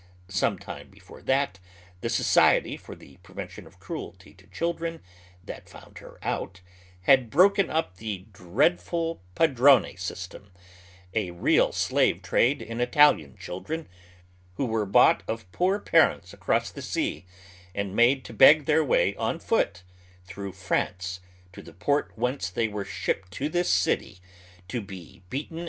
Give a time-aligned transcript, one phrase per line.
[0.29, 1.59] Some time before that,
[1.99, 4.99] the Society for the Pi evention of Cruelty to Children,
[5.43, 6.61] that found her out,
[7.01, 10.53] had broken up the dreadful padrone system,
[11.13, 13.87] a real slave trade in Italian children,
[14.57, 17.27] wlio were bought of poor parents across the sea
[17.75, 19.83] and made to beg tiieir way on foot
[20.25, 21.19] through France
[21.53, 24.19] to the port whence they were shipped to this city,
[24.67, 25.59] to be beaten oy Google PAUI'EKISM IN THE TENEMENTS.